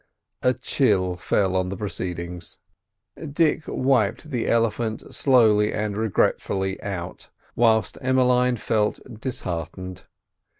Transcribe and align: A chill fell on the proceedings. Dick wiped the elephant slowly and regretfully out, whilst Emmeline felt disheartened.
A 0.41 0.55
chill 0.55 1.15
fell 1.15 1.55
on 1.55 1.69
the 1.69 1.77
proceedings. 1.77 2.57
Dick 3.31 3.61
wiped 3.67 4.31
the 4.31 4.47
elephant 4.47 5.13
slowly 5.13 5.71
and 5.71 5.95
regretfully 5.95 6.81
out, 6.81 7.29
whilst 7.55 7.99
Emmeline 8.01 8.57
felt 8.57 8.99
disheartened. 9.21 10.05